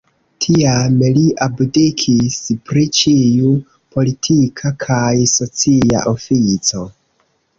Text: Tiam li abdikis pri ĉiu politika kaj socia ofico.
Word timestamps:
Tiam 0.43 0.93
li 1.17 1.25
abdikis 1.45 2.37
pri 2.69 2.85
ĉiu 3.01 3.51
politika 3.97 4.73
kaj 4.85 5.13
socia 5.35 6.01
ofico. 6.15 6.85